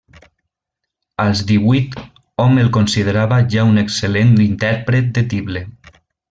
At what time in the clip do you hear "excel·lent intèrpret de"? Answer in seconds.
3.83-5.25